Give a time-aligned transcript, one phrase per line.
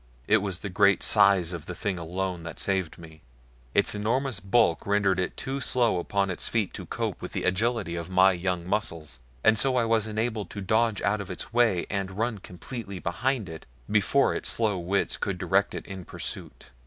[0.27, 3.21] It was the great size of the thing alone that saved me.
[3.75, 7.95] Its enormous bulk rendered it too slow upon its feet to cope with the agility
[7.95, 11.85] of my young muscles, and so I was enabled to dodge out of its way
[11.87, 16.71] and run completely behind it before its slow wits could direct it in pursuit.